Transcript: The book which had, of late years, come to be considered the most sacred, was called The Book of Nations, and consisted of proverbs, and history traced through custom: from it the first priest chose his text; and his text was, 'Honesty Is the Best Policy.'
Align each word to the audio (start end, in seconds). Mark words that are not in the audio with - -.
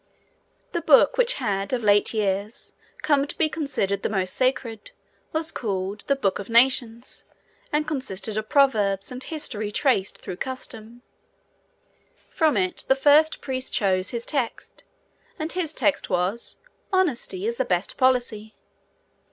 The 0.71 0.81
book 0.81 1.15
which 1.19 1.35
had, 1.35 1.73
of 1.73 1.83
late 1.83 2.11
years, 2.11 2.73
come 3.03 3.27
to 3.27 3.37
be 3.37 3.47
considered 3.47 4.01
the 4.01 4.09
most 4.09 4.33
sacred, 4.35 4.89
was 5.31 5.51
called 5.51 5.99
The 6.07 6.15
Book 6.15 6.39
of 6.39 6.49
Nations, 6.49 7.25
and 7.71 7.85
consisted 7.87 8.35
of 8.35 8.49
proverbs, 8.49 9.11
and 9.11 9.23
history 9.23 9.69
traced 9.71 10.17
through 10.17 10.37
custom: 10.37 11.03
from 12.31 12.57
it 12.57 12.83
the 12.87 12.95
first 12.95 13.41
priest 13.41 13.73
chose 13.73 14.09
his 14.09 14.25
text; 14.25 14.83
and 15.37 15.51
his 15.51 15.71
text 15.71 16.09
was, 16.09 16.57
'Honesty 16.91 17.45
Is 17.45 17.57
the 17.57 17.63
Best 17.65 17.95
Policy.' 17.97 18.55